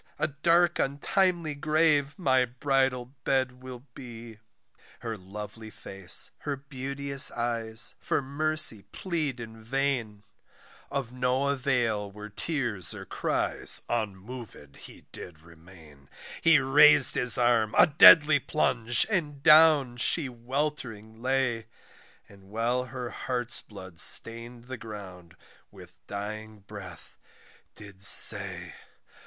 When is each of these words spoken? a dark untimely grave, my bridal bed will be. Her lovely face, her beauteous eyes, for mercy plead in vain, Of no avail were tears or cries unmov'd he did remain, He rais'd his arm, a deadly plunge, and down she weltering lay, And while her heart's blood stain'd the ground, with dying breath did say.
a 0.17 0.25
dark 0.27 0.79
untimely 0.79 1.53
grave, 1.53 2.17
my 2.17 2.43
bridal 2.43 3.13
bed 3.23 3.61
will 3.61 3.83
be. 3.93 4.39
Her 5.01 5.15
lovely 5.15 5.69
face, 5.69 6.31
her 6.39 6.55
beauteous 6.55 7.29
eyes, 7.33 7.93
for 7.99 8.19
mercy 8.19 8.81
plead 8.91 9.39
in 9.39 9.61
vain, 9.61 10.23
Of 10.89 11.13
no 11.13 11.49
avail 11.49 12.11
were 12.11 12.29
tears 12.29 12.95
or 12.95 13.05
cries 13.05 13.83
unmov'd 13.89 14.75
he 14.77 15.05
did 15.11 15.43
remain, 15.43 16.09
He 16.41 16.57
rais'd 16.57 17.13
his 17.13 17.37
arm, 17.37 17.75
a 17.77 17.85
deadly 17.85 18.39
plunge, 18.39 19.05
and 19.07 19.43
down 19.43 19.97
she 19.97 20.27
weltering 20.27 21.21
lay, 21.21 21.67
And 22.27 22.45
while 22.45 22.85
her 22.85 23.11
heart's 23.11 23.61
blood 23.61 23.99
stain'd 23.99 24.65
the 24.65 24.77
ground, 24.77 25.35
with 25.69 25.99
dying 26.07 26.61
breath 26.61 27.17
did 27.75 28.01
say. 28.01 28.73